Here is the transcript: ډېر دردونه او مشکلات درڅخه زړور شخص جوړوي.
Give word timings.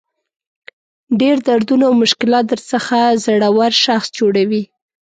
ډېر 1.19 1.37
دردونه 1.47 1.83
او 1.89 1.93
مشکلات 2.03 2.45
درڅخه 2.47 3.01
زړور 3.23 3.71
شخص 3.85 4.07
جوړوي. 4.17 4.63